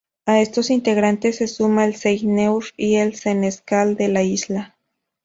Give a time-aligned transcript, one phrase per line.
[0.25, 4.75] A estos integrantes se suma el Seigneur y el Senescal de la isla.